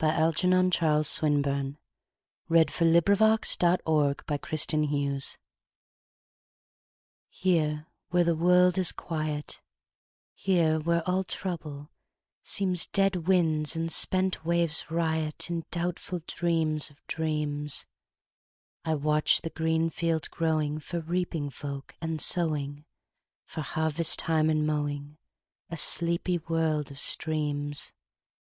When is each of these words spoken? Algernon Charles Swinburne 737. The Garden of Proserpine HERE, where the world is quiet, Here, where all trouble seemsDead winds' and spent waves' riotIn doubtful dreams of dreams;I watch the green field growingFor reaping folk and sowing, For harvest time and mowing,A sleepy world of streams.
Algernon 0.03 0.71
Charles 0.71 1.07
Swinburne 1.07 1.77
737. 2.49 2.91
The 2.91 3.01
Garden 3.05 3.83
of 4.17 4.25
Proserpine 4.41 5.27
HERE, 7.29 7.85
where 8.09 8.23
the 8.23 8.33
world 8.35 8.79
is 8.79 8.91
quiet, 8.91 9.61
Here, 10.33 10.79
where 10.79 11.07
all 11.07 11.23
trouble 11.23 11.91
seemsDead 12.43 13.25
winds' 13.27 13.75
and 13.75 13.91
spent 13.91 14.43
waves' 14.43 14.85
riotIn 14.89 15.65
doubtful 15.69 16.23
dreams 16.25 16.89
of 16.89 17.05
dreams;I 17.05 18.95
watch 18.95 19.41
the 19.41 19.51
green 19.51 19.91
field 19.91 20.31
growingFor 20.31 21.07
reaping 21.07 21.51
folk 21.51 21.93
and 22.01 22.19
sowing, 22.19 22.85
For 23.45 23.61
harvest 23.61 24.17
time 24.17 24.49
and 24.49 24.65
mowing,A 24.65 25.77
sleepy 25.77 26.39
world 26.39 26.89
of 26.89 26.99
streams. 26.99 27.93